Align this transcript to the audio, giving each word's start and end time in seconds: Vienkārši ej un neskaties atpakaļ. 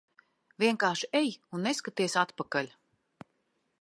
Vienkārši 0.63 1.09
ej 1.19 1.29
un 1.57 1.67
neskaties 1.69 2.17
atpakaļ. 2.23 2.73